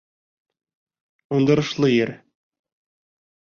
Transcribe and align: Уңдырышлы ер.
Уңдырышлы 1.35 1.91
ер. 1.97 2.15